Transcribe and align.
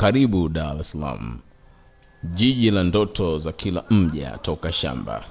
Karibu 0.00 0.48
Dar 0.48 0.80
es 0.80 0.90
Salaam, 0.92 1.38
jiji 2.34 2.70
la 2.70 2.82
ndoto 2.84 3.38
za 3.38 3.52
kila 3.52 3.84
mja 3.90 4.38
toka 4.42 4.72
shamba, 4.72 5.24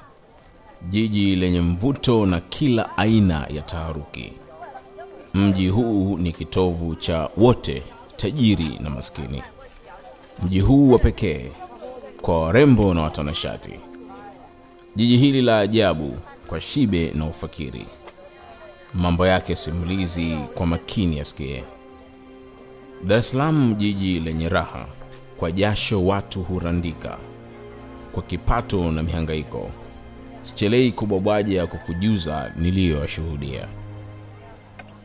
jiji 0.89 1.35
lenye 1.35 1.61
mvuto 1.61 2.25
na 2.25 2.39
kila 2.39 2.97
aina 2.97 3.47
ya 3.49 3.61
taharuki. 3.61 4.33
Mji 5.33 5.67
huu 5.69 6.17
ni 6.17 6.31
kitovu 6.31 6.95
cha 6.95 7.29
wote, 7.37 7.83
tajiri 8.15 8.77
na 8.79 8.89
maskini. 8.89 9.43
Mji 10.43 10.59
huu 10.59 10.91
wa 10.91 10.99
pekee 10.99 11.51
kwa 12.21 12.41
warembo 12.41 12.93
na 12.93 13.01
watanashati, 13.01 13.79
jiji 14.95 15.17
hili 15.17 15.41
la 15.41 15.59
ajabu 15.59 16.17
kwa 16.47 16.59
shibe 16.59 17.11
na 17.11 17.25
ufakiri. 17.25 17.85
Mambo 18.93 19.27
yake 19.27 19.55
simulizi 19.55 20.37
kwa 20.55 20.65
makini 20.65 21.19
asikie. 21.19 21.63
Dar 23.03 23.17
es 23.19 23.29
Salaam, 23.31 23.75
jiji 23.75 24.19
lenye 24.19 24.49
raha, 24.49 24.85
kwa 25.37 25.51
jasho 25.51 26.05
watu 26.05 26.41
hurandika, 26.43 27.17
kwa 28.11 28.23
kipato 28.23 28.91
na 28.91 29.03
mihangaiko. 29.03 29.69
Sichelei 30.41 30.91
kubwabwaja 30.91 31.67
kwa 31.67 31.79
kujuza 31.79 32.51
niliyoyashuhudia. 32.57 33.67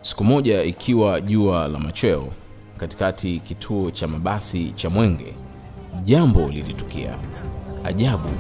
Siku 0.03 0.25
moja, 0.25 0.63
ikiwa 0.63 1.21
jua 1.21 1.69
la 1.69 1.79
machweo, 1.79 2.29
katikati 2.77 3.41
kituo 3.41 3.91
cha 3.91 4.09
mabasi 4.09 4.71
cha 4.75 4.91
Mwenge, 4.91 5.35
jambo 6.03 6.49
lilitukia. 6.49 7.19
Ajabu, 7.85 8.31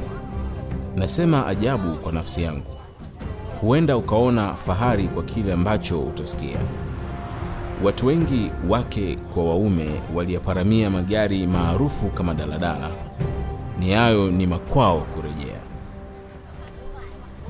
nasema 0.96 1.46
ajabu 1.46 1.94
kwa 1.96 2.12
nafsi 2.12 2.42
yangu. 2.42 2.74
Huenda 3.60 3.96
ukaona 3.96 4.54
fahari 4.54 5.08
kwa 5.08 5.22
kile 5.22 5.52
ambacho 5.52 6.00
utasikia. 6.00 6.58
Watu 7.82 8.06
wengi 8.06 8.50
wake 8.68 9.16
kwa 9.16 9.44
waume 9.44 10.00
waliyaparamia 10.14 10.90
magari 10.90 11.46
maarufu 11.46 12.08
kama 12.10 12.34
daladala, 12.34 12.90
ni 13.78 13.90
hayo 13.90 14.30
ni 14.30 14.46
makwao 14.46 15.00
kurejea. 15.00 15.60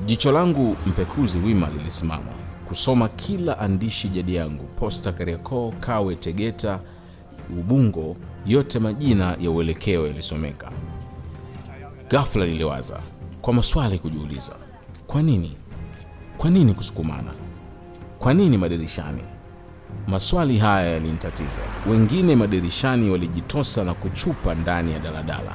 Jicho 0.05 0.31
langu 0.31 0.75
mpekuzi 0.87 1.37
wima 1.37 1.69
lilisimama 1.77 2.31
kusoma 2.67 3.07
kila 3.09 3.59
andishi 3.59 4.09
jadi 4.09 4.35
yangu, 4.35 4.63
Posta, 4.63 5.11
Kariakoo, 5.11 5.71
Kawe, 5.79 6.15
Tegeta, 6.15 6.79
Ubungo, 7.59 8.15
yote 8.45 8.79
majina 8.79 9.37
ya 9.39 9.51
uelekeo 9.51 10.07
yalisomeka. 10.07 10.71
Ghafla 12.09 12.45
niliwaza 12.45 12.99
kwa 13.41 13.53
maswali 13.53 13.99
kujiuliza, 13.99 14.55
kwa 15.07 15.21
nini? 15.21 15.55
Kwa 16.37 16.49
nini 16.49 16.73
kusukumana? 16.73 17.31
Kwa 18.19 18.33
nini 18.33 18.57
madirishani? 18.57 19.21
Maswali 20.07 20.57
haya 20.57 20.91
yalinitatiza. 20.91 21.61
Wengine 21.89 22.35
madirishani 22.35 23.09
walijitosa 23.09 23.83
na 23.83 23.93
kuchupa 23.93 24.55
ndani 24.55 24.91
ya 24.93 24.99
daladala 24.99 25.53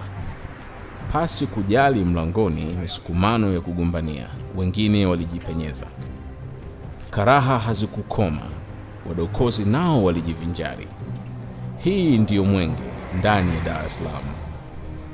pasi 1.13 1.47
kujali 1.47 2.05
mlangoni 2.05 2.65
misukumano 2.65 3.53
ya 3.53 3.61
kugombania. 3.61 4.27
Wengine 4.57 5.07
walijipenyeza. 5.07 5.87
Karaha 7.11 7.59
hazikukoma, 7.59 8.43
wadokozi 9.09 9.65
nao 9.65 10.05
walijivinjari. 10.05 10.87
Hii 11.79 12.19
ndiyo 12.19 12.45
Mwenge 12.45 12.83
ndani 13.19 13.55
ya 13.55 13.61
Dar 13.65 13.87
es 13.87 13.97
Salaam. 13.97 14.23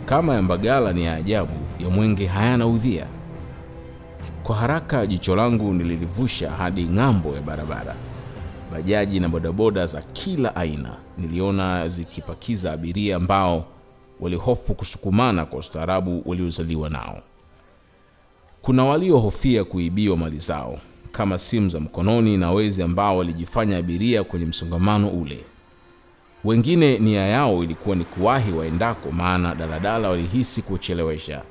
Kama 0.05 0.35
ya 0.35 0.43
Mbagala 0.43 0.93
ni 0.93 1.05
ya 1.05 1.15
ajabu, 1.15 1.55
ya 1.79 1.91
Mwenge 1.91 2.27
hayana 2.27 2.67
udhia. 2.67 3.07
Kwa 4.43 4.57
haraka 4.57 5.07
jicho 5.07 5.37
langu 5.37 5.73
nililivusha 5.73 6.51
hadi 6.51 6.85
ng'ambo 6.85 7.35
ya 7.35 7.43
barabara. 7.43 7.95
Bajaji 8.73 9.21
na 9.21 9.29
bodaboda 9.29 9.87
za 9.87 10.03
kila 10.03 10.57
aina 10.57 10.97
niliona 11.19 11.89
zikipakiza 11.89 12.73
abiria 12.73 13.17
ambao 13.17 13.65
walihofu 14.21 14.75
kusukumana 14.75 15.47
kwa 15.47 15.59
ustaarabu 15.59 16.23
waliozaliwa 16.27 16.91
nao. 16.91 17.23
Kuna 18.63 18.85
waliohofia 18.85 19.65
kuibiwa 19.65 20.17
mali 20.17 20.39
zao 20.39 20.79
kama 21.13 21.39
simu 21.39 21.69
za 21.69 21.81
mkononi 21.81 22.37
na 22.37 22.53
wezi 22.53 22.83
ambao 22.83 23.19
walijifanya 23.19 23.77
abiria 23.77 24.25
kwenye 24.25 24.47
msongamano 24.47 25.09
ule. 25.09 25.45
Wengine 26.45 26.99
nia 26.99 27.27
yao 27.27 27.65
ilikuwa 27.65 27.97
ni 27.97 28.05
kuwahi 28.05 28.53
waendako, 28.53 29.13
maana 29.13 29.55
daladala 29.55 30.09
walihisi 30.09 30.63
kuchelewesha. 30.63 31.43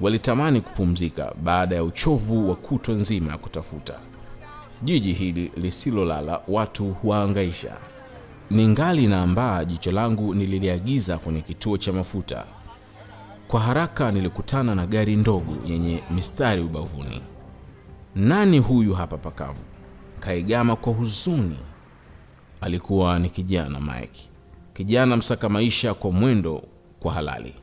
Walitamani 0.00 0.60
kupumzika 0.60 1.34
baada 1.42 1.76
ya 1.76 1.84
uchovu 1.84 2.50
wa 2.50 2.56
kutwa 2.56 2.94
nzima 2.94 3.32
ya 3.32 3.38
kutafuta. 3.38 3.98
Jiji 4.82 5.12
hili 5.12 5.52
lisilolala 5.56 6.40
watu 6.48 6.84
huwaangaisha. 6.92 7.76
Na 8.50 9.22
ambaa 9.22 9.64
jicho 9.64 9.92
langu 9.92 10.34
nililiagiza 10.34 11.18
kwenye 11.18 11.40
kituo 11.40 11.78
cha 11.78 11.92
mafuta. 11.92 12.44
Kwa 13.48 13.60
haraka 13.60 14.12
nilikutana 14.12 14.74
na 14.74 14.86
gari 14.86 15.16
ndogo 15.16 15.56
yenye 15.66 16.02
mistari 16.10 16.62
ubavuni. 16.62 17.22
Nani 18.14 18.58
huyu 18.58 18.94
hapa 18.94 19.18
pakavu? 19.18 19.64
Kaigama 20.20 20.76
kwa 20.76 20.92
huzuni. 20.92 21.56
Alikuwa 22.60 23.18
ni 23.18 23.30
kijana 23.30 23.80
Mike, 23.80 24.28
kijana 24.74 25.16
msaka 25.16 25.48
maisha 25.48 25.94
kwa 25.94 26.12
mwendo 26.12 26.62
kwa 27.00 27.12
halali. 27.12 27.54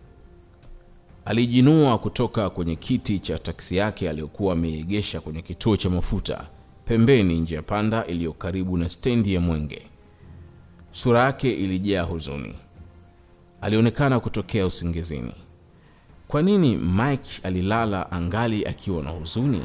Alijinua 1.26 1.98
kutoka 1.98 2.50
kwenye 2.50 2.76
kiti 2.76 3.20
cha 3.20 3.40
taksi 3.40 3.76
yake 3.78 4.10
aliyokuwa 4.10 4.54
ameiegesha 4.54 5.22
kwenye 5.22 5.42
kituo 5.42 5.78
cha 5.78 5.90
mafuta 5.90 6.48
pembeni, 6.88 7.40
njia 7.40 7.62
panda 7.62 8.06
iliyo 8.06 8.34
karibu 8.34 8.78
na 8.78 8.90
stendi 8.90 9.34
ya 9.34 9.42
Mwenge. 9.42 9.82
Sura 10.92 11.24
yake 11.24 11.52
ilijaa 11.52 12.02
huzuni. 12.04 12.54
Alionekana 13.62 14.20
kutokea 14.20 14.66
usingizini. 14.66 15.34
Kwa 16.28 16.42
nini 16.42 16.78
Mike 16.78 17.42
alilala 17.44 18.12
angali 18.12 18.66
akiwa 18.66 19.04
na 19.04 19.10
huzuni? 19.10 19.62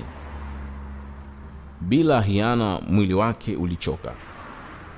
Bila 1.81 2.21
hiana, 2.21 2.81
mwili 2.89 3.15
wake 3.15 3.57
ulichoka. 3.57 4.15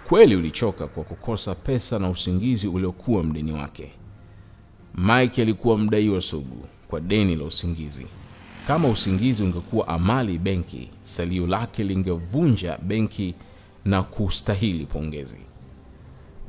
Kweli 0.09 0.37
ulichoka 0.37 0.87
kwa 0.87 1.05
kukosa 1.05 1.55
pesa 1.55 1.99
na 1.99 2.11
usingizi 2.11 2.69
uliokuwa 2.69 3.25
mdeni 3.25 3.53
wake. 3.53 3.93
Mike 4.95 5.43
alikuwa 5.43 5.79
mdaiwa 5.79 6.21
sugu 6.21 6.65
kwa 6.89 7.01
deni 7.01 7.37
la 7.37 7.45
usingizi. 7.45 8.07
Kama 8.67 8.89
usingizi 8.89 9.43
ungekuwa 9.43 9.89
amali 9.89 10.39
benki, 10.39 10.91
salio 11.03 11.47
lake 11.47 11.85
lingevunja 11.85 12.79
benki 12.83 13.35
na 13.85 14.03
kustahili 14.03 14.87
pongezi. 14.87 15.39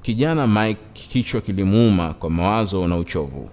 Kijana 0.01 0.47
Mike 0.47 0.79
kichwa 0.93 1.41
kilimuuma 1.41 2.13
kwa 2.13 2.29
mawazo 2.29 2.87
na 2.87 2.97
uchovu. 2.97 3.49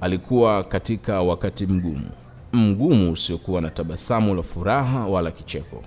Alikuwa 0.00 0.64
katika 0.64 1.22
wakati 1.22 1.66
mgumu, 1.66 2.10
mgumu 2.52 3.12
usiokuwa 3.12 3.60
na 3.60 3.70
tabasamu 3.70 4.34
la 4.34 4.42
furaha 4.42 5.06
wala 5.06 5.30
kicheko. 5.30 5.82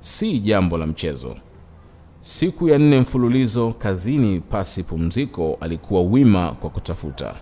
Si 0.00 0.38
jambo 0.40 0.78
la 0.78 0.86
mchezo. 0.86 1.36
Siku 2.20 2.68
ya 2.68 2.78
nne 2.78 3.00
mfululizo 3.00 3.72
kazini 3.72 4.40
pasi 4.40 4.82
pumziko, 4.82 5.58
alikuwa 5.60 6.02
wima 6.02 6.50
kwa 6.52 6.70
kutafuta. 6.70 7.34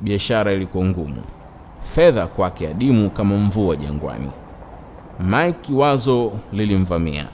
Biashara 0.00 0.52
ilikuwa 0.52 0.84
ngumu, 0.84 1.22
fedha 1.80 2.26
kwake 2.26 2.68
adimu 2.68 3.10
kama 3.10 3.36
mvua 3.36 3.76
jangwani. 3.76 4.30
Mike 5.20 5.72
wazo 5.72 6.32
lilimvamia 6.52 7.28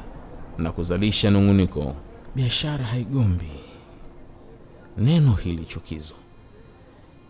na 0.59 0.73
kuzalisha 0.73 1.31
nung'uniko. 1.31 1.95
Biashara 2.35 2.85
haigombi. 2.85 3.51
Neno 4.99 5.33
hili 5.33 5.65
chukizo. 5.65 6.15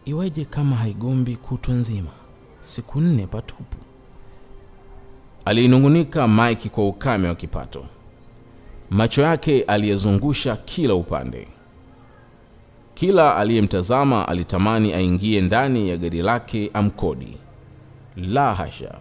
Iweje 0.05 0.45
kama 0.45 0.77
haigombi 0.77 1.37
kutwa 1.37 1.75
nzima, 1.75 2.11
siku 2.61 3.01
nne 3.01 3.27
patupu? 3.27 3.77
Alinung'unika 5.45 6.29
Mike 6.29 6.69
kwa 6.69 6.89
ukame 6.89 7.29
wa 7.29 7.35
kipato. 7.35 7.85
Macho 8.91 9.23
yake 9.23 9.63
aliyezungusha 9.63 10.57
kila 10.57 10.95
upande. 10.95 11.49
Kila 12.97 13.37
aliyemtazama 13.37 14.29
alitamani 14.29 14.93
aingie 14.93 15.41
ndani 15.41 15.89
ya 15.89 15.97
gari 15.97 16.23
lake 16.23 16.71
amkodi. 16.75 17.37
La 18.17 18.55
hasha, 18.55 18.95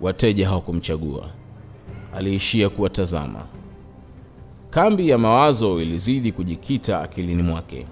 wateja 0.00 0.48
hawakumchagua, 0.48 1.28
aliishia 2.16 2.68
kuwatazama. 2.68 3.40
Kambi 4.70 5.08
ya 5.08 5.18
mawazo 5.18 5.82
ilizidi 5.82 6.32
kujikita 6.32 7.00
akilini 7.00 7.42
mwake, 7.42 7.86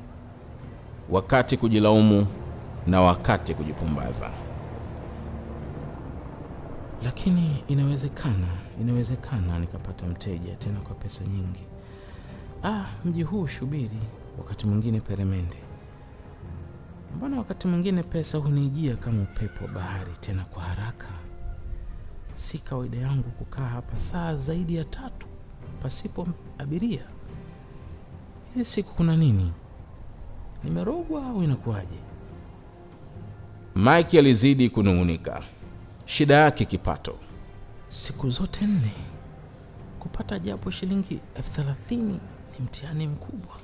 wakati 1.10 1.56
kujilaumu 1.56 2.26
na 2.86 3.00
wakati 3.00 3.54
kujipumbaza. 3.54 4.30
Lakini 7.04 7.64
inawezekana, 7.68 8.48
inawezekana 8.80 9.58
nikapata 9.58 10.06
mteja 10.06 10.56
tena 10.56 10.80
kwa 10.80 10.94
pesa 10.94 11.24
nyingi. 11.24 11.62
Ah, 12.64 12.84
mji 13.04 13.22
huu 13.22 13.46
shubiri, 13.46 14.00
wakati 14.38 14.66
mwingine 14.66 15.00
peremende. 15.00 15.56
Mbona 17.16 17.38
wakati 17.38 17.68
mwingine 17.68 18.02
pesa 18.02 18.38
hunijia 18.38 18.96
kama 18.96 19.22
upepo 19.22 19.64
wa 19.64 19.70
bahari, 19.70 20.12
tena 20.20 20.44
kwa 20.44 20.62
haraka. 20.62 21.06
Si 22.34 22.58
kawaida 22.58 22.98
yangu 22.98 23.30
kukaa 23.30 23.68
hapa 23.68 23.98
saa 23.98 24.34
zaidi 24.34 24.76
ya 24.76 24.84
tatu 24.84 25.26
pasipo 25.82 26.28
abiria. 26.58 27.04
Hizi 28.48 28.64
siku 28.64 28.94
kuna 28.94 29.16
nini? 29.16 29.52
nimerogwa 30.64 31.26
au 31.26 31.42
inakuwaje? 31.42 31.98
Mike 33.76 34.18
alizidi 34.18 34.70
kunung'unika. 34.70 35.42
Shida 36.04 36.34
yake 36.34 36.64
kipato. 36.64 37.18
Siku 37.88 38.30
zote 38.30 38.66
nne 38.66 38.92
kupata 39.98 40.38
japo 40.38 40.70
shilingi 40.70 41.20
elfu 41.34 41.50
thelathini 41.52 42.20
ni 42.58 42.64
mtihani 42.64 43.06
mkubwa. 43.08 43.56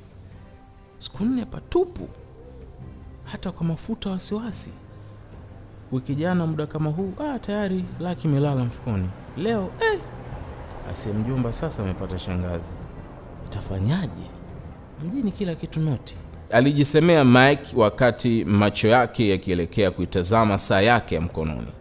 Siku 1.03 1.25
nne 1.25 1.45
patupu, 1.45 2.09
hata 3.25 3.53
kwa 3.53 3.67
mafuta 3.67 4.11
wasiwasi. 4.11 4.71
Wiki 5.93 6.15
jana 6.15 6.47
muda 6.47 6.67
kama 6.67 6.91
huu, 6.91 7.13
ah, 7.19 7.39
tayari 7.39 7.85
laki 8.01 8.29
imelala 8.29 8.65
mfukoni. 8.65 9.09
Leo 9.37 9.71
eh, 9.81 10.01
asiye 10.91 11.15
mjomba 11.15 11.53
sasa 11.53 11.83
amepata 11.83 12.19
shangazi. 12.19 12.73
Itafanyaje? 13.47 14.31
Mjini 15.07 15.33
kila 15.33 15.55
kitu 15.55 15.81
noti. 15.81 16.17
Alijisemea 16.51 17.25
Mike 17.25 17.77
wakati 17.77 18.45
macho 18.45 18.89
yake 18.89 19.29
yakielekea 19.29 19.91
kuitazama 19.91 20.59
saa 20.59 20.81
yake 20.81 21.15
ya 21.15 21.21
mkononi. 21.21 21.73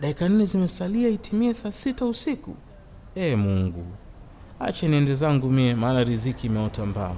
Dakika 0.00 0.28
nne 0.28 0.46
zimesalia 0.46 1.08
itimie 1.08 1.54
saa 1.54 1.72
sita 1.72 2.06
usiku. 2.06 2.54
E 3.14 3.36
Mungu, 3.36 3.84
ache 4.60 4.88
niende 4.88 5.14
zangu 5.14 5.50
mie, 5.50 5.74
maana 5.74 6.04
riziki 6.04 6.46
imeota 6.46 6.86
mbao. 6.86 7.16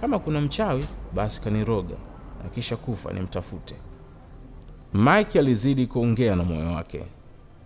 Kama 0.00 0.18
kuna 0.18 0.40
mchawi 0.40 0.84
basi 1.14 1.40
kaniroga, 1.42 1.94
na 2.44 2.48
kisha 2.50 2.76
kufa 2.76 3.12
nimtafute. 3.12 3.74
Mike 4.94 5.38
alizidi 5.38 5.86
kuongea 5.86 6.36
na 6.36 6.44
moyo 6.44 6.72
wake. 6.72 7.04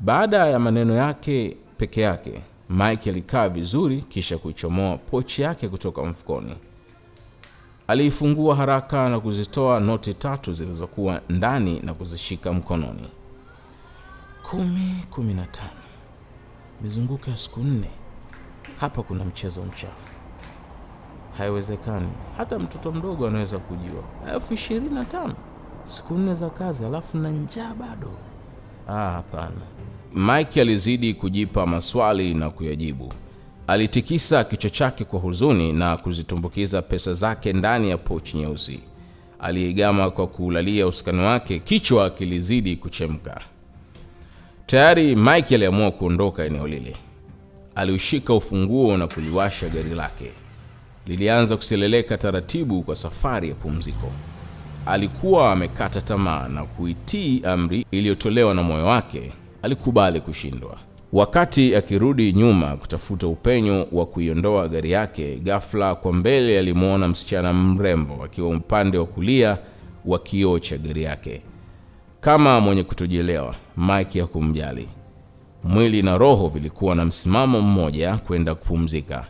Baada 0.01 0.47
ya 0.47 0.59
maneno 0.59 0.95
yake 0.95 1.57
peke 1.77 2.01
yake, 2.01 2.41
Mike 2.71 3.11
alikaa 3.11 3.49
vizuri, 3.49 3.99
kisha 4.03 4.39
kuichomoa 4.39 4.97
pochi 4.99 5.43
yake 5.43 5.69
kutoka 5.69 6.03
mfukoni. 6.05 6.55
Aliifungua 7.87 8.57
haraka 8.57 9.09
na 9.09 9.21
kuzitoa 9.21 9.81
noti 9.81 10.15
tatu 10.15 10.53
zilizokuwa 10.53 11.21
ndani 11.29 11.81
na 11.81 11.95
kuzishika 11.95 12.53
mkononi. 12.53 13.09
Kumi, 14.51 15.05
kumi 15.11 15.35
na 15.35 15.47
tano, 15.47 15.69
mizunguko 16.83 17.31
ya 17.31 17.37
siku 17.37 17.61
nne. 17.61 17.91
Hapa 18.81 19.03
kuna 19.03 19.25
mchezo 19.25 19.63
mchafu, 19.63 20.09
haiwezekani. 21.39 22.09
Hata 22.37 22.59
mtoto 22.59 22.93
mdogo 22.93 23.27
anaweza 23.27 23.59
kujua. 23.59 24.03
elfu 24.35 24.55
ishirini 24.55 24.91
na 24.91 25.05
tano 25.05 25.35
siku 25.85 26.15
nne 26.15 26.35
za 26.35 26.51
kazi, 26.51 26.85
alafu 26.85 27.19
na 27.19 27.31
njaa 27.31 27.75
bado. 27.75 28.11
Ah, 28.89 29.11
hapana. 29.11 29.61
Mike 30.15 30.61
alizidi 30.61 31.15
kujipa 31.15 31.67
maswali 31.67 32.35
na 32.35 32.51
kuyajibu. 32.51 33.13
Alitikisa 33.67 34.45
kichwa 34.45 34.71
chake 34.71 35.05
kwa 35.05 35.21
huzuni 35.21 35.73
na 35.73 35.97
kuzitumbukiza 35.97 36.83
pesa 36.83 37.15
zake 37.15 37.53
ndani 37.53 37.91
ya 37.91 37.99
pochi 37.99 38.37
nyeusi. 38.37 38.81
Aliigama 39.41 40.11
kwa 40.11 40.27
kuulalia 40.27 40.87
usukani 40.87 41.23
wake, 41.23 41.59
kichwa 41.59 42.11
kilizidi 42.11 42.77
kuchemka. 42.77 43.41
Tayari 44.67 45.17
Mike 45.17 45.55
aliamua 45.55 45.91
kuondoka 45.91 46.45
eneo 46.45 46.67
lile. 46.67 46.97
Aliushika 47.75 48.35
ufunguo 48.35 48.97
na 48.97 49.07
kuliwasha 49.07 49.69
gari 49.69 49.91
lake. 49.95 50.33
Lilianza 51.07 51.57
kuseleleka 51.57 52.19
taratibu 52.19 52.83
kwa 52.83 52.95
safari 52.97 53.49
ya 53.49 53.55
pumziko. 53.55 54.13
Alikuwa 54.87 55.53
amekata 55.53 56.01
tamaa 56.01 56.49
na 56.49 56.65
kuitii 56.65 57.43
amri 57.45 57.87
iliyotolewa 57.91 58.55
na 58.55 58.63
moyo 58.63 58.87
wake. 58.87 59.33
Alikubali 59.63 60.21
kushindwa. 60.21 60.77
Wakati 61.13 61.77
akirudi 61.77 62.33
nyuma 62.33 62.77
kutafuta 62.77 63.27
upenyo 63.27 63.87
wa 63.93 64.07
kuiondoa 64.07 64.69
gari 64.69 64.91
yake, 64.91 65.37
ghafla 65.37 65.95
kwa 65.95 66.13
mbele 66.13 66.59
alimwona 66.59 67.09
msichana 67.09 67.53
mrembo 67.53 68.25
akiwa 68.25 68.49
upande 68.49 68.99
wa 68.99 69.07
kulia 69.07 69.59
wa 70.05 70.19
kioo 70.19 70.59
cha 70.59 70.77
gari 70.79 71.03
yake. 71.03 71.43
Kama 72.21 72.61
mwenye 72.61 72.83
kutojielewa, 72.85 73.55
Mike 73.77 74.21
hakumjali. 74.21 74.89
Mwili 75.65 76.03
na 76.03 76.19
roho 76.19 76.49
vilikuwa 76.49 76.95
na 76.95 77.05
msimamo 77.05 77.61
mmoja 77.61 78.17
kwenda 78.17 78.55
kupumzika. 78.55 79.25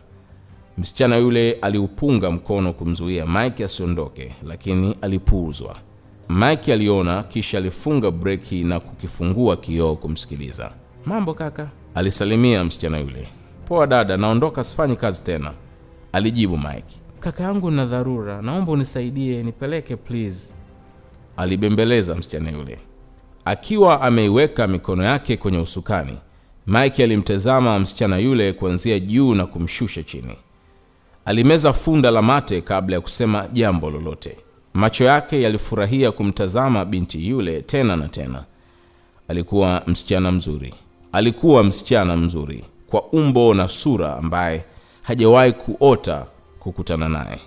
Msichana 0.77 1.17
yule 1.17 1.51
aliupunga 1.53 2.31
mkono 2.31 2.73
kumzuia 2.73 3.25
Mike 3.25 3.63
asiondoke, 3.65 4.35
lakini 4.43 4.95
alipuuzwa. 5.01 5.75
Mike 6.29 6.73
aliona, 6.73 7.23
kisha 7.23 7.57
alifunga 7.57 8.11
breki 8.11 8.63
na 8.63 8.79
kukifungua 8.79 9.57
kioo 9.57 9.95
kumsikiliza. 9.95 10.71
Mambo 11.05 11.33
kaka? 11.33 11.67
Alisalimia 11.95 12.63
msichana 12.63 12.99
yule. 12.99 13.27
Poa 13.65 13.87
dada, 13.87 14.17
naondoka, 14.17 14.63
sifanyi 14.63 14.95
kazi 14.95 15.23
tena, 15.23 15.51
alijibu 16.11 16.57
Mike. 16.57 17.01
Kaka 17.19 17.43
yangu 17.43 17.71
na 17.71 17.85
dharura, 17.85 18.41
naomba 18.41 18.71
unisaidie, 18.71 19.43
nipeleke 19.43 19.95
please. 19.95 20.53
Alibembeleza 21.37 22.15
msichana 22.15 22.51
yule. 22.51 22.79
Akiwa 23.45 24.01
ameiweka 24.01 24.67
mikono 24.67 25.03
yake 25.03 25.37
kwenye 25.37 25.57
usukani, 25.57 26.17
Mike 26.67 27.03
alimtazama 27.03 27.79
msichana 27.79 28.17
yule 28.17 28.53
kuanzia 28.53 28.99
juu 28.99 29.35
na 29.35 29.45
kumshusha 29.45 30.03
chini. 30.03 30.35
Alimeza 31.25 31.73
funda 31.73 32.11
la 32.11 32.21
mate 32.21 32.61
kabla 32.61 32.95
ya 32.95 33.01
kusema 33.01 33.47
jambo 33.51 33.89
lolote. 33.91 34.37
Macho 34.73 35.03
yake 35.03 35.41
yalifurahia 35.41 36.11
kumtazama 36.11 36.85
binti 36.85 37.27
yule 37.29 37.61
tena 37.61 37.95
na 37.95 38.07
tena. 38.07 38.43
Alikuwa 39.27 39.83
msichana 39.87 40.31
mzuri, 40.31 40.73
alikuwa 41.11 41.63
msichana 41.63 42.17
mzuri 42.17 42.63
kwa 42.87 43.03
umbo 43.03 43.53
na 43.53 43.67
sura 43.67 44.17
ambaye 44.17 44.65
hajawahi 45.01 45.51
kuota 45.51 46.25
kukutana 46.59 47.09
naye. 47.09 47.39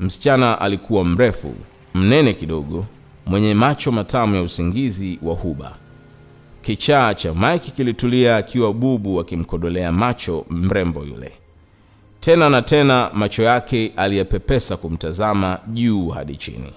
Msichana 0.00 0.60
alikuwa 0.60 1.04
mrefu, 1.04 1.54
mnene 1.94 2.34
kidogo, 2.34 2.86
mwenye 3.26 3.54
macho 3.54 3.92
matamu 3.92 4.34
ya 4.36 4.42
usingizi 4.42 5.18
wa 5.22 5.34
huba. 5.34 5.76
Kichaa 6.62 7.14
cha 7.14 7.34
Mike 7.34 7.70
kilitulia 7.76 8.36
akiwa 8.36 8.72
bubu 8.74 9.20
akimkodolea 9.20 9.92
macho 9.92 10.44
mrembo 10.50 11.04
yule. 11.04 11.32
Tena 12.20 12.50
na 12.50 12.62
tena 12.62 13.10
macho 13.14 13.42
yake 13.42 13.92
aliyepepesa 13.96 14.76
kumtazama 14.76 15.58
juu 15.66 16.08
hadi 16.08 16.36
chini. 16.36 16.72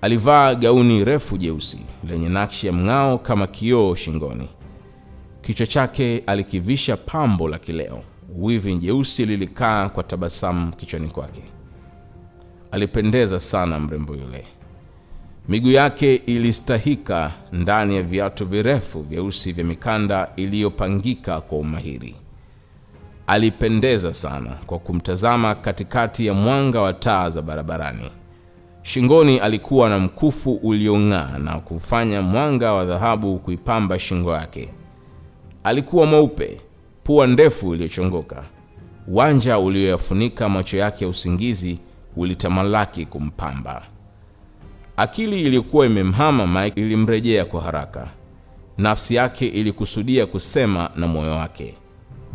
Alivaa 0.00 0.54
gauni 0.54 1.04
refu 1.04 1.38
jeusi 1.38 1.78
lenye 2.08 2.28
nakshi 2.28 2.66
ya 2.66 2.72
mng'ao 2.72 3.18
kama 3.18 3.46
kioo 3.46 3.94
shingoni. 3.94 4.48
Kichwa 5.40 5.66
chake 5.66 6.22
alikivisha 6.26 6.96
pambo 6.96 7.48
la 7.48 7.58
kileo. 7.58 8.02
Wivi 8.36 8.74
jeusi 8.74 9.26
lilikaa 9.26 9.88
kwa 9.88 10.02
tabasamu 10.04 10.76
kichwani 10.76 11.08
kwake. 11.08 11.42
Alipendeza 12.70 13.40
sana 13.40 13.80
mrembo 13.80 14.14
yule. 14.16 14.44
Miguu 15.48 15.70
yake 15.70 16.14
ilistahika 16.14 17.32
ndani 17.52 17.96
ya 17.96 18.02
viatu 18.02 18.46
virefu 18.46 19.02
vyeusi 19.02 19.52
vya 19.52 19.64
mikanda 19.64 20.28
iliyopangika 20.36 21.40
kwa 21.40 21.58
umahiri. 21.58 22.14
Alipendeza 23.26 24.14
sana 24.14 24.56
kwa 24.66 24.78
kumtazama 24.78 25.54
katikati 25.54 26.26
ya 26.26 26.34
mwanga 26.34 26.80
wa 26.80 26.92
taa 26.92 27.30
za 27.30 27.42
barabarani. 27.42 28.10
Shingoni 28.82 29.38
alikuwa 29.38 29.88
na 29.88 29.98
mkufu 29.98 30.52
uliong'aa 30.54 31.38
na 31.38 31.58
kufanya 31.60 32.22
mwanga 32.22 32.72
wa 32.72 32.84
dhahabu 32.84 33.38
kuipamba 33.38 33.98
shingo 33.98 34.32
yake. 34.34 34.68
Alikuwa 35.64 36.06
mweupe, 36.06 36.60
pua 37.04 37.26
ndefu 37.26 37.74
iliyochongoka. 37.74 38.44
Wanja 39.08 39.58
ulioyafunika 39.58 40.48
macho 40.48 40.76
yake 40.76 41.04
ya 41.04 41.10
usingizi 41.10 41.78
ulitamalaki 42.16 43.06
kumpamba. 43.06 43.82
Akili 44.98 45.42
iliyokuwa 45.42 45.86
imemhama 45.86 46.46
Mike 46.46 46.80
ilimrejea 46.80 47.44
kwa 47.44 47.62
haraka. 47.62 48.08
Nafsi 48.78 49.14
yake 49.14 49.46
ilikusudia 49.48 50.26
kusema 50.26 50.90
na 50.96 51.06
moyo 51.06 51.30
wake, 51.32 51.74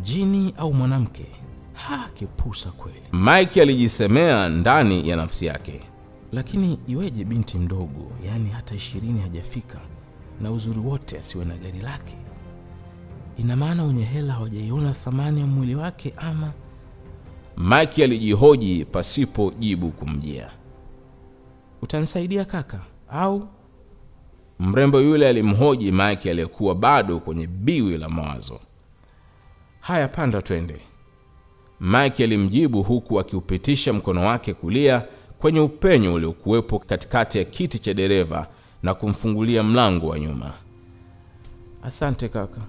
Jini 0.01 0.53
au 0.57 0.73
mwanamke? 0.73 1.25
Ha, 1.73 2.09
kipusa 2.13 2.71
kweli. 2.71 2.99
Mike 3.13 3.61
alijisemea 3.61 4.49
ndani 4.49 5.09
ya 5.09 5.15
nafsi 5.15 5.45
yake. 5.45 5.81
Lakini 6.31 6.79
iweje 6.87 7.23
binti 7.25 7.57
mdogo, 7.57 8.11
yaani 8.25 8.49
hata 8.49 8.75
ishirini 8.75 9.21
hajafika, 9.21 9.79
na 10.41 10.51
uzuri 10.51 10.79
wote 10.79 11.17
asiwe 11.17 11.45
na 11.45 11.57
gari 11.57 11.79
lake? 11.79 12.17
Ina 13.37 13.55
maana 13.55 13.83
wenye 13.83 14.03
hela 14.05 14.33
hawajaiona 14.33 14.91
thamani 14.91 15.39
ya 15.39 15.47
mwili 15.47 15.75
wake 15.75 16.13
ama? 16.17 16.51
Mike 17.57 18.03
alijihoji 18.03 18.85
pasipo 18.85 19.53
jibu 19.59 19.89
kumjia. 19.91 20.51
Utanisaidia 21.83 22.45
kaka 22.45 22.79
au? 23.11 23.47
Mrembo 24.59 25.01
yule 25.01 25.27
alimhoji 25.29 25.91
Mike 25.91 26.31
aliyekuwa 26.31 26.75
bado 26.75 27.19
kwenye 27.19 27.47
biwi 27.47 27.97
la 27.97 28.09
mawazo. 28.09 28.59
Haya, 29.79 30.07
panda 30.07 30.41
twende. 30.41 30.79
Mike 31.79 32.23
alimjibu 32.23 32.83
huku 32.83 33.19
akiupitisha 33.19 33.93
mkono 33.93 34.25
wake 34.25 34.53
kulia 34.53 35.03
kwenye 35.39 35.59
upenyo 35.59 36.13
uliokuwepo 36.13 36.79
katikati 36.79 37.37
ya 37.37 37.43
kiti 37.43 37.79
cha 37.79 37.93
dereva 37.93 38.47
na 38.83 38.93
kumfungulia 38.93 39.63
mlango 39.63 40.07
wa 40.07 40.19
nyuma. 40.19 40.53
Asante 41.83 42.29
kaka. 42.29 42.61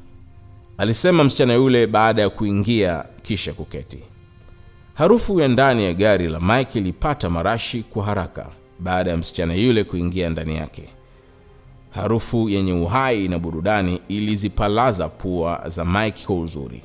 Alisema 0.79 1.25
msichana 1.25 1.55
yule 1.55 1.87
baada 1.87 2.23
ya 2.23 2.31
kuingia 2.31 3.05
kisha 3.23 3.53
kuketi. 3.53 4.05
Harufu 4.95 5.41
ya 5.41 5.49
ndani 5.49 5.85
ya 5.85 5.95
gari 5.95 6.29
la 6.29 6.41
Mike 6.41 6.79
ilipata 6.79 7.31
marashi 7.31 7.83
kwa 7.83 8.05
haraka 8.05 8.47
baada 8.79 9.11
ya 9.11 9.17
msichana 9.17 9.55
yule 9.55 9.85
kuingia 9.85 10.31
ndani 10.31 10.57
yake. 10.57 10.89
Harufu 11.91 12.49
yenye 12.49 12.73
uhai 12.73 13.29
na 13.29 13.39
burudani 13.39 14.01
ilizipalaza 14.09 15.09
pua 15.09 15.65
za 15.69 15.85
Mike 15.85 16.27
kwa 16.27 16.37
uzuri. 16.41 16.83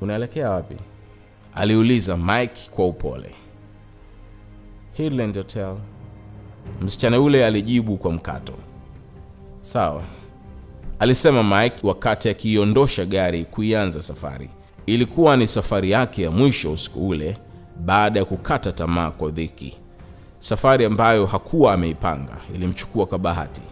Unaelekea 0.00 0.50
wapi? 0.50 0.76
aliuliza 1.54 2.16
Mike 2.16 2.70
kwa 2.70 2.86
upole. 2.86 3.34
Highland 4.92 5.36
Hotel. 5.36 5.76
Msichana 6.80 7.16
yule 7.16 7.46
alijibu 7.46 7.96
kwa 7.96 8.12
mkato. 8.12 8.52
Sawa, 9.60 10.02
alisema 10.98 11.42
Mike 11.62 11.86
wakati 11.86 12.28
akiiondosha 12.28 13.04
gari 13.04 13.44
kuianza 13.44 14.02
safari. 14.02 14.50
Ilikuwa 14.86 15.36
ni 15.36 15.48
safari 15.48 15.90
yake 15.90 16.22
ya 16.22 16.30
mwisho 16.30 16.72
usiku 16.72 17.08
ule 17.08 17.36
baada 17.80 18.18
ya 18.20 18.24
kukata 18.24 18.72
tamaa 18.72 19.10
kwa 19.10 19.30
dhiki. 19.30 19.76
Safari 20.38 20.84
ambayo 20.84 21.26
hakuwa 21.26 21.74
ameipanga 21.74 22.36
ilimchukua 22.54 23.06
kwa 23.06 23.18
bahati. 23.18 23.62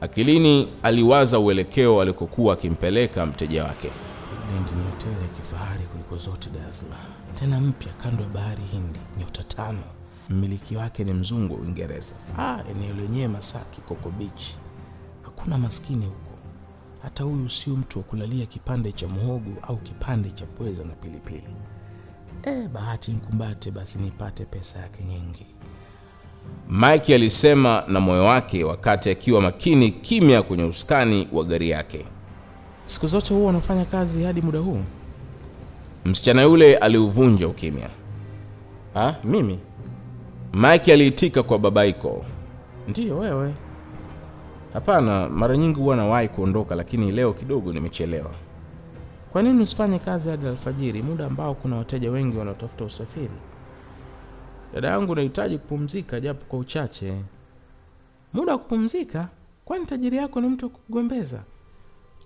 Akilini 0.00 0.68
aliwaza 0.82 1.38
uelekeo 1.38 2.00
alikokuwa 2.02 2.52
akimpeleka 2.54 3.26
mteja 3.26 3.64
wake. 3.64 3.90
Highland 4.46 4.70
ni 4.76 4.90
hoteli 4.90 5.22
ya 5.22 5.28
kifahari 5.28 5.84
kuliko 5.84 6.16
zote 6.16 6.50
Dar 6.50 6.72
tena 7.34 7.60
mpya 7.60 7.92
kando 7.92 8.22
ya 8.22 8.28
bahari 8.28 8.62
Hindi, 8.62 9.00
nyota 9.18 9.42
tano. 9.42 9.78
Mmiliki 10.30 10.76
wake 10.76 11.04
ni 11.04 11.12
mzungu 11.12 11.54
wa 11.54 11.60
Uingereza. 11.60 12.16
Ah, 12.38 12.58
eneo 12.70 12.94
lenyewe 12.94 13.28
Masaki, 13.28 13.80
Koko 13.80 14.10
Beach. 14.10 14.42
Hakuna 15.22 15.58
maskini 15.58 16.06
huko. 16.06 16.38
Hata 17.02 17.24
huyu 17.24 17.48
sio 17.48 17.76
mtu 17.76 17.98
wa 17.98 18.04
kulalia 18.04 18.46
kipande 18.46 18.92
cha 18.92 19.08
muhogo 19.08 19.50
au 19.62 19.76
kipande 19.76 20.30
cha 20.30 20.46
pweza 20.46 20.84
na 20.84 20.92
pilipili. 20.94 21.56
Eh, 22.46 22.68
bahati 22.68 23.10
nikumbate 23.10 23.70
basi 23.70 23.98
nipate 23.98 24.44
pesa 24.44 24.78
yake 24.78 25.04
nyingi. 25.04 25.46
Mike 26.70 27.14
alisema 27.14 27.84
na 27.88 28.00
moyo 28.00 28.24
wake 28.24 28.64
wakati 28.64 29.10
akiwa 29.10 29.40
makini 29.40 29.90
kimya 29.90 30.42
kwenye 30.42 30.64
usukani 30.64 31.28
wa 31.32 31.44
gari 31.44 31.70
yake. 31.70 32.06
Siku 32.86 33.06
zote 33.06 33.34
huwa 33.34 33.50
unafanya 33.50 33.84
kazi 33.84 34.24
hadi 34.24 34.40
muda 34.40 34.58
huu? 34.58 34.80
Msichana 36.04 36.42
yule 36.42 36.76
aliuvunja 36.76 37.48
ukimya. 37.48 37.88
Ha, 38.94 39.16
mimi? 39.24 39.58
Mike 40.54 40.92
aliitika 40.92 41.42
kwa 41.42 41.58
babaiko. 41.58 42.24
Ndiyo 42.88 43.18
wewe. 43.18 43.54
Hapana, 44.72 45.28
mara 45.28 45.56
nyingi 45.56 45.80
huwa 45.80 45.96
nawahi 45.96 46.28
kuondoka, 46.28 46.74
lakini 46.74 47.12
leo 47.12 47.32
kidogo 47.32 47.72
nimechelewa. 47.72 48.30
Kwa 49.36 49.42
nini 49.42 49.62
usifanye 49.62 49.98
kazi 49.98 50.28
hadi 50.28 50.46
alfajiri, 50.46 51.02
muda 51.02 51.26
ambao 51.26 51.54
kuna 51.54 51.76
wateja 51.76 52.10
wengi 52.10 52.36
wanaotafuta 52.36 52.84
usafiri? 52.84 53.34
Dada 54.74 54.88
yangu, 54.88 55.14
nahitaji 55.14 55.58
kupumzika 55.58 56.20
japo 56.20 56.44
kwa 56.48 56.58
uchache. 56.58 57.12
Muda 58.32 58.52
wa 58.52 58.58
kupumzika? 58.58 59.28
Kwani 59.64 59.86
tajiri 59.86 60.16
yako 60.16 60.40
ni 60.40 60.48
mtu 60.48 60.64
wa 60.66 60.70
kugombeza? 60.70 61.44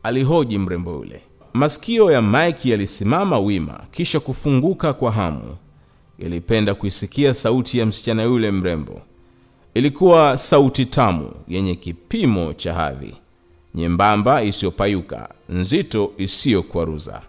Alihoji 0.03 0.59
mrembo 0.59 0.93
yule. 0.93 1.23
Masikio 1.53 2.11
ya 2.13 2.23
Mike 2.23 2.71
yalisimama 2.71 3.39
wima, 3.39 3.81
kisha 3.91 4.21
kufunguka 4.21 4.93
kwa 4.93 5.11
hamu. 5.13 5.57
Ilipenda 6.19 6.75
kuisikia 6.75 7.35
sauti 7.35 7.79
ya 7.79 7.87
msichana 7.87 8.23
yule 8.23 8.51
mrembo. 8.51 9.01
Ilikuwa 9.75 10.39
sauti 10.39 10.87
tamu 10.87 11.33
yenye 11.49 11.75
kipimo 11.75 12.53
cha 12.53 12.75
hadhi, 12.75 13.15
nyembamba 13.75 14.43
isiyopayuka, 14.43 15.29
nzito 15.49 16.13
isiyokwaruza. 16.19 17.23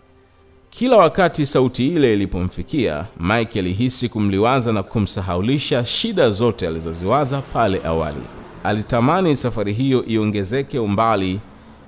Kila 0.70 0.98
wakati 0.98 1.46
sauti 1.46 1.88
ile 1.88 2.14
ilipomfikia, 2.14 3.06
Mike 3.20 3.60
alihisi 3.60 4.10
kumliwaza 4.10 4.74
na 4.74 4.84
kumsahaulisha 4.84 5.86
shida 5.86 6.30
zote 6.30 6.68
alizoziwaza 6.68 7.42
pale 7.42 7.82
awali. 7.86 8.22
Alitamani 8.64 9.36
safari 9.36 9.74
hiyo 9.74 10.06
iongezeke 10.06 10.80
umbali, 10.80 11.40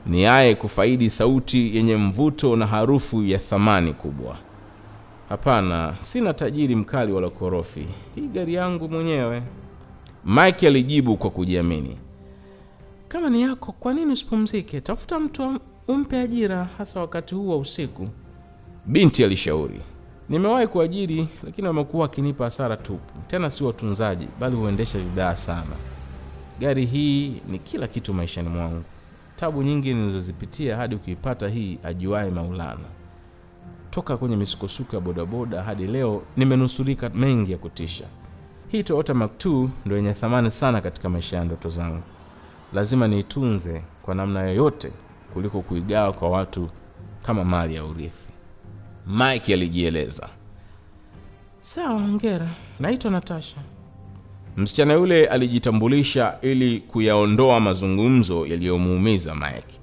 ni 0.05 0.25
aye 0.25 0.55
kufaidi 0.55 1.09
sauti 1.09 1.75
yenye 1.77 1.95
mvuto 1.95 2.55
na 2.55 2.67
harufu 2.67 3.23
ya 3.23 3.37
thamani 3.37 3.93
kubwa. 3.93 4.37
Hapana, 5.29 5.93
sina 5.99 6.33
tajiri 6.33 6.75
mkali 6.75 7.11
wala 7.11 7.29
korofi. 7.29 7.85
Hii 8.15 8.27
gari 8.33 8.53
yangu 8.53 8.89
mwenyewe. 8.89 9.43
Mike 10.25 10.67
alijibu 10.67 11.17
kwa 11.17 11.29
kujiamini. 11.29 11.97
Kama 13.13 13.29
ni 13.29 13.41
yako, 13.41 13.71
kwa 13.71 13.93
nini 13.93 14.11
usipumzike? 14.11 14.81
Tafuta 14.81 15.19
mtu 15.19 15.59
umpe 15.87 16.19
ajira, 16.19 16.67
hasa 16.77 16.99
wakati 16.99 17.35
huu 17.35 17.49
wa 17.49 17.57
usiku. 17.57 18.07
Binti 18.85 19.23
alishauri. 19.23 19.81
Nimewahi 20.29 20.67
kuajiri, 20.67 21.27
lakini 21.43 21.67
wamekuwa 21.67 22.03
wakinipa 22.03 22.43
hasara 22.45 22.77
tupu. 22.77 23.13
Tena 23.27 23.49
si 23.51 23.63
watunzaji, 23.63 24.27
bali 24.39 24.55
huendesha 24.55 24.99
vibaya 24.99 25.35
sana. 25.35 25.75
Gari 26.59 26.85
hii 26.85 27.41
ni 27.47 27.59
kila 27.59 27.87
kitu 27.87 28.13
maishani 28.13 28.49
mwangu. 28.49 28.83
Tabu 29.35 29.63
nyingi 29.63 29.93
nilizozipitia 29.93 30.77
hadi 30.77 30.97
kuipata 30.97 31.47
hii 31.49 31.79
ajuaye 31.83 32.31
Maulana. 32.31 32.85
Toka 33.89 34.17
kwenye 34.17 34.35
misukosuko 34.37 34.95
ya 34.95 35.01
bodaboda 35.01 35.63
hadi 35.63 35.87
leo 35.87 36.21
nimenusurika 36.37 37.09
mengi 37.09 37.51
ya 37.51 37.57
kutisha. 37.57 38.05
Hii 38.67 38.83
Toyota 38.83 39.13
Mark 39.13 39.45
II 39.45 39.69
ndio 39.85 39.97
yenye 39.97 40.13
thamani 40.13 40.51
sana 40.51 40.81
katika 40.81 41.09
maisha 41.09 41.37
ya 41.37 41.43
ndoto 41.45 41.69
zangu. 41.69 42.03
Lazima 42.73 43.07
niitunze 43.07 43.81
kwa 44.01 44.15
namna 44.15 44.41
yoyote 44.41 44.91
kuliko 45.33 45.61
kuigawa 45.61 46.13
kwa 46.13 46.29
watu 46.29 46.69
kama 47.21 47.43
mali 47.43 47.75
ya 47.75 47.85
urithi. 47.85 48.29
Mike 49.07 49.53
alijieleza. 49.53 50.29
Sawa, 51.59 51.89
hongera. 52.01 52.47
Naitwa 52.79 53.11
Natasha. 53.11 53.57
Msichana 54.57 54.93
yule 54.93 55.25
alijitambulisha 55.25 56.37
ili 56.41 56.79
kuyaondoa 56.79 57.59
mazungumzo 57.59 58.45
yaliyomuumiza 58.45 59.35
Mike. 59.35 59.79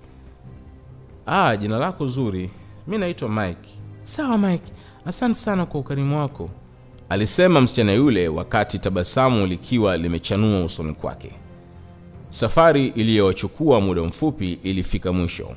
Ah, 1.26 1.56
jina 1.56 1.78
lako 1.78 2.06
zuri. 2.06 2.50
Mi 2.86 2.98
naitwa 2.98 3.28
Mike. 3.28 3.70
Sawa 4.02 4.38
Mike, 4.38 4.72
asante 5.06 5.34
sana 5.34 5.66
kwa 5.66 5.80
ukarimu 5.80 6.18
wako. 6.18 6.50
Alisema 7.08 7.60
msichana 7.60 7.92
yule 7.92 8.28
wakati 8.28 8.78
tabasamu 8.78 9.46
likiwa 9.46 9.96
limechanua 9.96 10.64
usoni 10.64 10.94
kwake. 10.94 11.30
Safari 12.30 12.86
iliyowachukua 12.86 13.80
muda 13.80 14.02
mfupi 14.02 14.52
ilifika 14.62 15.12
mwisho. 15.12 15.50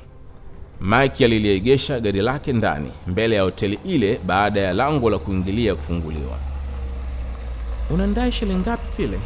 Mike 0.80 1.24
aliliegesha 1.24 2.00
gari 2.00 2.20
lake 2.20 2.52
ndani 2.52 2.90
mbele 3.06 3.36
ya 3.36 3.42
hoteli 3.42 3.78
ile 3.84 4.20
baada 4.26 4.60
ya 4.60 4.72
lango 4.72 5.10
la 5.10 5.18
kuingilia 5.18 5.74
kufunguliwa. 5.74 6.38
Unandai 7.90 8.32
shilingi 8.32 8.58
ngapi 8.60 9.02
vile? 9.02 9.18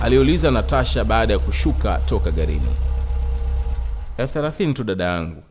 Aliuliza 0.00 0.50
Natasha 0.50 1.04
baada 1.04 1.32
ya 1.32 1.38
kushuka 1.38 1.98
toka 2.06 2.30
garini. 2.30 2.76
elfu 4.18 4.32
thelathini 4.32 4.74
tu 4.74 4.84
dada 4.84 5.04
yangu. 5.04 5.42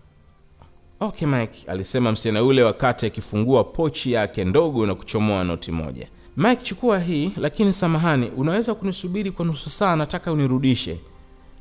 Okay 0.99 1.27
Mike, 1.27 1.71
alisema 1.71 2.11
msichana 2.11 2.39
yule 2.39 2.63
wakati 2.63 3.05
akifungua 3.05 3.63
pochi 3.63 4.11
yake 4.11 4.45
ndogo 4.45 4.85
na 4.85 4.95
kuchomoa 4.95 5.43
noti 5.43 5.71
moja. 5.71 6.07
Mike, 6.37 6.63
chukua 6.63 6.99
hii, 6.99 7.31
lakini 7.37 7.73
samahani, 7.73 8.31
unaweza 8.37 8.75
kunisubiri 8.75 9.31
kwa 9.31 9.45
nusu 9.45 9.69
saa, 9.69 9.95
nataka 9.95 10.31
unirudishe. 10.31 10.97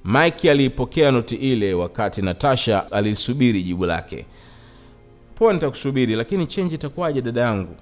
Mike 0.06 0.50
aliipokea 0.50 1.10
noti 1.10 1.34
ile 1.34 1.74
wakati 1.74 2.22
Natasha 2.22 2.92
alisubiri 2.92 3.62
jibu 3.62 3.86
lake. 3.86 4.26
Poa, 5.34 5.52
nitakusubiri, 5.52 6.14
lakini 6.14 6.46
chenji 6.46 6.74
itakuwaje 6.74 7.22
dada 7.22 7.40
yangu? 7.40 7.74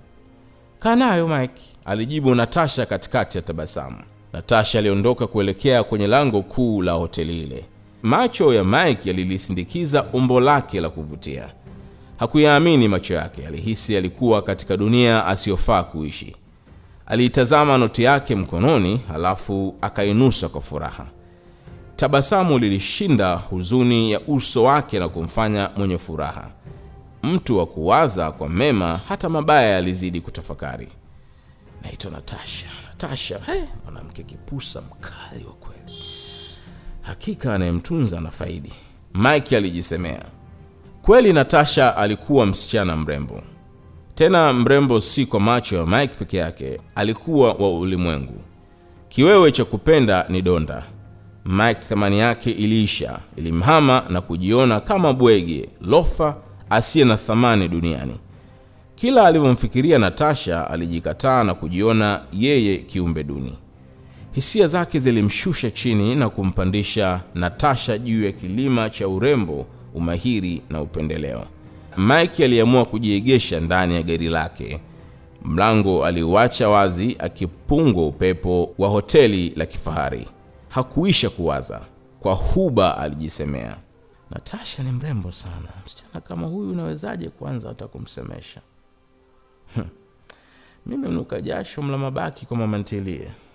Kaa 0.78 0.97
nayo 0.97 1.28
Mike. 1.28 1.62
alijibu 1.85 2.35
Natasha 2.35 2.87
katikati 2.87 3.38
ya 3.38 3.43
tabasamu. 3.43 3.97
Natasha 4.33 4.78
aliondoka 4.78 5.26
kuelekea 5.26 5.83
kwenye 5.85 6.07
lango 6.07 6.43
kuu 6.43 6.83
la 6.83 6.93
hoteli 6.93 7.40
ile. 7.40 7.64
Macho 8.02 8.54
ya 8.54 8.64
Mike 8.64 9.09
yalilisindikiza 9.09 10.04
umbo 10.12 10.40
lake 10.40 10.81
la 10.81 10.90
kuvutia. 10.90 11.49
Hakuyaamini 12.16 12.88
macho 12.88 13.14
yake, 13.14 13.47
alihisi 13.47 13.97
alikuwa 13.97 14.43
katika 14.43 14.76
dunia 14.76 15.26
asiyofaa 15.26 15.83
kuishi. 15.83 16.37
Aliitazama 17.07 17.78
noti 17.78 18.02
yake 18.02 18.35
mkononi, 18.35 19.00
halafu 19.09 19.75
akainusa 19.81 20.49
kwa 20.49 20.61
furaha. 20.61 21.07
Tabasamu 21.97 22.59
lilishinda 22.59 23.35
huzuni 23.35 24.13
ya 24.13 24.21
uso 24.21 24.65
wake 24.65 24.99
na 24.99 25.09
kumfanya 25.09 25.71
mwenye 25.77 25.99
furaha. 25.99 26.51
Mtu 27.23 27.59
wa 27.59 27.67
kuwaza 27.67 28.33
kwa 28.33 28.49
mema, 28.49 29.01
hata 29.09 29.29
mabaya 29.29 29.69
yalizidi 29.71 30.21
kutafakari. 30.21 30.89
Naitwa 31.83 32.11
Natasha. 32.11 32.67
Natasha, 32.89 33.39
he, 33.47 33.65
mwanamke 33.85 34.23
kipusa 34.23 34.81
mkali 34.83 35.45
wa 35.45 35.53
kweli. 35.53 35.99
Hakika 37.03 37.55
anayemtunza 37.55 38.21
na 38.21 38.31
faidi, 38.31 38.73
Mike 39.15 39.57
alijisemea. 39.57 40.23
Kweli 41.03 41.33
Natasha 41.33 41.97
alikuwa 41.97 42.47
msichana 42.47 42.97
mrembo, 42.97 43.43
tena 44.15 44.53
mrembo 44.53 45.01
si 45.01 45.27
kwa 45.27 45.41
macho 45.41 45.77
ya 45.77 45.87
Mike 45.87 46.15
peke 46.19 46.37
yake, 46.37 46.81
alikuwa 46.95 47.53
wa 47.53 47.79
ulimwengu. 47.79 48.41
Kiwewe 49.09 49.53
cha 49.53 49.65
kupenda 49.65 50.27
ni 50.29 50.43
donda. 50.43 50.83
Mike 51.45 51.81
thamani 51.89 52.19
yake 52.19 52.51
iliisha, 52.51 53.19
ilimhama 53.37 54.05
na 54.11 54.21
kujiona 54.21 54.81
kama 54.81 55.13
bwege 55.13 55.69
lofa 55.81 56.37
asiye 56.71 57.05
na 57.05 57.17
thamani 57.17 57.69
duniani. 57.69 58.15
Kila 58.95 59.27
alivyomfikiria 59.27 59.99
Natasha 59.99 60.71
alijikataa 60.71 61.45
na 61.45 61.55
kujiona 61.55 62.21
yeye 62.33 62.77
kiumbe 62.79 63.25
duni. 63.25 63.53
Hisia 64.33 64.67
zake 64.67 64.99
zilimshusha 64.99 65.71
chini 65.71 66.15
na 66.15 66.29
kumpandisha 66.29 67.21
Natasha 67.35 67.99
juu 67.99 68.25
ya 68.25 68.33
kilima 68.33 68.91
cha 68.91 69.09
urembo, 69.09 69.67
umahiri 69.95 70.63
na 70.71 70.83
upendeleo. 70.83 71.45
Mike 71.97 72.45
aliamua 72.45 72.85
kujiegesha 72.85 73.61
ndani 73.61 73.95
ya 73.95 74.03
gari 74.03 74.29
lake. 74.29 74.81
Mlango 75.43 76.05
aliuacha 76.07 76.69
wazi, 76.69 77.17
akipungwa 77.19 78.07
upepo 78.07 78.75
wa 78.79 78.89
hoteli 78.89 79.53
la 79.57 79.67
kifahari. 79.67 80.27
Hakuisha 80.75 81.31
kuwaza, 81.31 81.81
kwa 82.21 82.35
huba 82.35 82.99
alijisemea, 82.99 83.76
Natasha 84.31 84.83
ni 84.83 84.93
mrembo 84.93 85.31
sana. 85.33 85.69
Msichana 85.87 86.21
kama 86.21 86.47
huyu 86.47 86.71
unawezaje 86.71 87.28
kwanza 87.28 87.69
hata 87.69 87.87
kumsemesha? 87.88 88.61
Mimi 90.87 91.09
mnuka 91.09 91.40
jasho 91.40 91.83
mla 91.83 91.99
mabaki 91.99 92.47
kwa 92.47 92.57
mama 92.57 92.85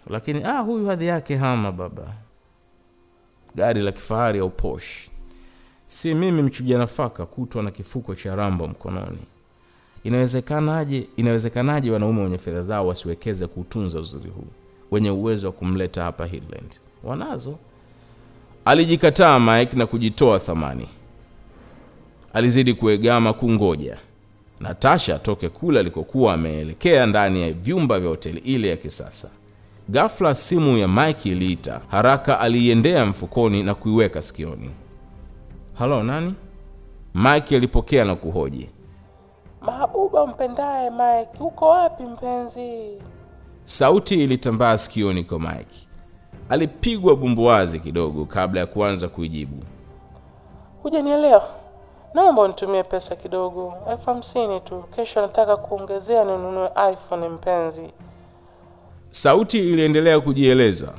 lakini 0.08 0.44
ah, 0.44 0.60
huyu 0.60 0.88
hadhi 0.88 1.06
yake 1.06 1.36
hama 1.38 1.72
baba. 1.72 2.14
Gari 3.56 3.82
la 3.82 3.92
kifahari 3.92 4.40
au 4.40 4.50
Porsche. 4.50 5.12
Si 5.86 6.16
mimi 6.16 6.42
mchuja 6.42 6.78
nafaka 6.78 7.26
kutwa 7.26 7.64
na 7.64 7.72
kifuko 7.72 8.16
cha 8.16 8.36
rambo 8.36 8.68
mkononi. 8.68 9.20
Inawezekanaje, 10.04 11.08
inawezekanaje 11.16 11.92
wanaume 11.92 12.24
wenye 12.24 12.38
fedha 12.38 12.62
zao 12.64 12.88
wasiwekeze 12.88 13.48
kuutunza 13.48 14.00
uzuri 14.00 14.30
huu, 14.30 14.48
wenye 14.92 15.12
uwezo 15.12 15.48
wa 15.48 15.54
kumleta 15.54 16.04
hapa 16.04 16.26
Highland? 16.26 16.80
Wanazo. 17.04 17.56
Alijikataa 18.66 19.40
Mike 19.40 19.78
na 19.78 19.86
kujitoa 19.86 20.40
thamani. 20.40 20.88
Alizidi 22.34 22.74
kuegama 22.74 23.34
kungoja 23.34 23.98
Natasha 24.60 25.16
atoke 25.16 25.50
kule 25.50 25.80
alikokuwa 25.80 26.34
ameelekea 26.34 27.06
ndani 27.06 27.42
ya 27.42 27.54
vyumba 27.54 28.00
vya 28.00 28.10
hoteli 28.10 28.40
ile 28.40 28.70
ya 28.70 28.78
kisasa. 28.78 29.32
Ghafla 29.90 30.36
simu 30.36 30.78
ya 30.78 30.88
Mike 30.88 31.30
iliita. 31.30 31.82
Haraka 31.92 32.40
aliiendea 32.40 33.06
mfukoni 33.06 33.64
na 33.64 33.76
kuiweka 33.76 34.22
sikioni. 34.22 34.70
Halo, 35.74 36.04
nani? 36.04 36.34
Mike 37.16 37.56
alipokea 37.56 38.06
na 38.06 38.16
kuhoji. 38.16 38.70
Mahabuba 39.62 40.28
mpendaye 40.28 40.90
Mike, 40.90 41.44
uko 41.44 41.70
wapi 41.70 42.04
mpenzi? 42.04 42.88
Sauti 43.64 44.24
ilitambaa 44.24 44.78
sikioni 44.78 45.24
kwa 45.24 45.40
Mike. 45.40 45.88
Alipigwa 46.50 47.16
bumbuazi 47.16 47.80
kidogo 47.80 48.26
kabla 48.26 48.60
ya 48.60 48.66
kuanza 48.66 49.08
kuijibu. 49.08 49.64
Hujanielewa? 50.84 51.48
Naomba 52.14 52.42
unitumie 52.42 52.84
pesa 52.84 53.16
kidogo, 53.16 53.74
elfu 53.92 54.06
hamsini 54.10 54.60
tu. 54.60 54.84
Kesho 54.96 55.22
nataka 55.22 55.58
kuongezea 55.58 56.24
ninunue 56.26 56.70
iPhone 56.94 57.30
mpenzi. 57.30 57.90
Sauti 59.12 59.70
iliendelea 59.70 60.20
kujieleza. 60.20 60.94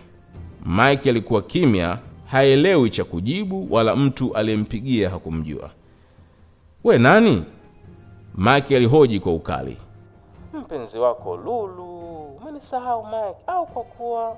Mike 0.67 1.11
alikuwa 1.11 1.43
kimya, 1.43 1.99
haelewi 2.27 2.91
cha 2.91 3.05
kujibu 3.05 3.67
wala 3.71 3.97
mtu 3.97 4.35
aliyempigia 4.37 5.11
hakumjua. 5.11 5.71
We 6.85 6.99
nani? 6.99 7.45
Mike 8.35 8.77
alihoji 8.77 9.21
kwa 9.21 9.33
ukali. 9.35 9.77
Mpenzi 10.55 10.99
wako 10.99 11.37
Lulu. 11.37 12.01
Umenisahau 12.43 13.05
Mike, 13.07 13.37
au 13.47 13.67
kwa 13.67 13.83
kuwa 13.83 14.37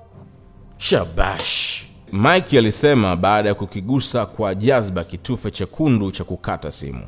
Shabash, 0.83 1.85
Mike 2.11 2.57
alisema 2.57 3.15
baada 3.15 3.49
ya 3.49 3.55
kukigusa 3.55 4.25
kwa 4.25 4.55
jazba 4.55 5.03
kitufe 5.03 5.51
chekundu 5.51 6.11
cha 6.11 6.23
kukata 6.23 6.71
simu. 6.71 7.05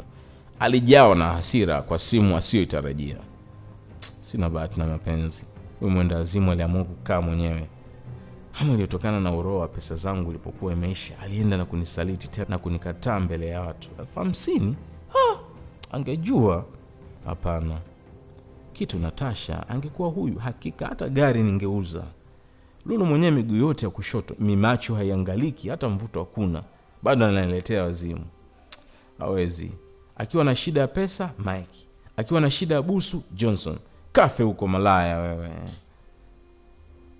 Alijawa 0.60 1.16
na 1.16 1.26
hasira 1.34 1.82
kwa 1.82 2.00
simu 2.00 2.38
asiyoitarajia. 2.38 3.18
sina 3.98 4.50
bahati 4.50 4.80
na 4.80 4.88
mapenzi. 4.88 5.46
Huyu 5.80 5.92
mwenda 5.92 6.18
azimu 6.20 6.52
aliamua 6.52 6.84
kukaa 6.84 7.22
mwenyewe. 7.22 7.68
Hamu 8.52 8.72
iliyotokana 8.74 9.20
na 9.20 9.32
uroa 9.36 9.60
wa 9.62 9.68
pesa 9.68 9.96
zangu 9.96 10.30
ilipokuwa 10.30 10.74
imeisha, 10.74 11.20
alienda 11.20 11.58
na 11.58 11.66
kunisaliti 11.66 12.28
tena 12.28 12.48
na 12.50 12.58
kunikataa 12.58 13.20
mbele 13.20 13.48
ya 13.48 13.62
watu. 13.62 13.90
elfu 14.00 14.20
hamsini? 14.20 14.76
Angejua. 15.92 16.66
Hapana, 17.26 17.78
kitu 18.74 19.00
Natasha 19.00 19.70
angekuwa 19.70 20.10
huyu, 20.10 20.38
hakika 20.40 20.86
hata 20.88 21.10
gari 21.10 21.44
ningeuza. 21.44 22.04
Lulu 22.86 23.06
mwenyewe 23.06 23.32
miguu 23.32 23.56
yote 23.56 23.86
ya 23.86 23.90
kushoto, 23.90 24.36
mimacho 24.40 24.96
haiangaliki, 24.96 25.70
hata 25.70 25.90
mvuto 25.90 26.20
hakuna, 26.20 26.64
bado 27.04 27.26
ananiletea 27.26 27.84
wazimu. 27.84 28.26
Hawezi. 29.20 29.72
Akiwa 30.18 30.44
na 30.44 30.56
shida 30.56 30.82
ya 30.82 30.88
pesa, 30.88 31.34
Mike. 31.40 31.88
Akiwa 32.18 32.42
na 32.42 32.52
shida 32.52 32.76
ya 32.76 32.82
busu, 32.82 33.24
Johnson. 33.36 33.76
Kafe 34.12 34.44
huko 34.44 34.68
malaya 34.68 35.18
wewe. 35.18 35.50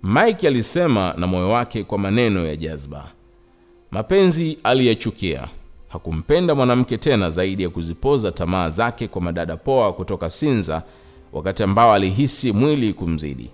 Mike 0.02 0.48
alisema 0.48 1.14
na 1.18 1.26
moyo 1.26 1.48
wake 1.50 1.84
kwa 1.84 1.98
maneno 1.98 2.46
ya 2.46 2.56
jazba. 2.56 3.08
Mapenzi 3.90 4.58
aliyachukia. 4.64 5.48
Hakumpenda 5.88 6.54
mwanamke 6.54 6.98
tena 6.98 7.30
zaidi 7.30 7.62
ya 7.62 7.70
kuzipoza 7.70 8.32
tamaa 8.32 8.70
zake 8.70 9.08
kwa 9.08 9.22
madada 9.22 9.56
poa 9.56 9.92
kutoka 9.92 10.30
Sinza, 10.30 10.82
wakati 11.32 11.62
ambao 11.62 11.92
alihisi 11.92 12.52
mwili 12.52 12.92
kumzidi. 12.92 13.50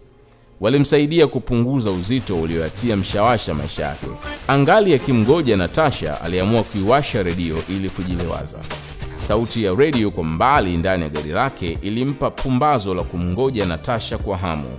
Walimsaidia 0.60 1.26
kupunguza 1.26 1.90
uzito 1.90 2.36
ulioatia 2.40 2.96
mshawasha 2.96 3.54
maisha 3.54 3.84
yake. 3.86 4.06
Angali 4.48 4.94
akimgoja 4.94 5.56
Natasha, 5.56 6.20
aliamua 6.20 6.62
kuiwasha 6.62 7.22
redio 7.22 7.56
ili 7.68 7.90
kujilewaza. 7.90 8.58
Sauti 9.14 9.64
ya 9.64 9.74
redio 9.74 10.10
kwa 10.10 10.24
mbali 10.24 10.76
ndani 10.76 11.02
ya 11.02 11.08
gari 11.08 11.30
lake 11.30 11.78
ilimpa 11.82 12.30
pumbazo 12.30 12.94
la 12.94 13.02
kumgoja 13.02 13.66
Natasha 13.66 14.18
kwa 14.18 14.36
hamu. 14.36 14.78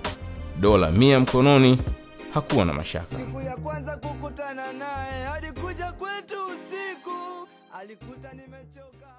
Dola 0.60 0.90
mia 0.90 1.20
mkononi, 1.20 1.78
hakuwa 2.34 2.64
na 2.64 2.72
mashaka. 2.72 3.16
Siku 3.16 3.40
ya 3.40 3.56
kwanza 3.56 3.96
kukutana 3.96 4.72
naye 4.72 5.26
alikuja 5.36 5.92
kwetu 5.92 6.34
usiku, 6.46 7.48
alikuta 7.80 8.28
nimechoka. 8.32 9.13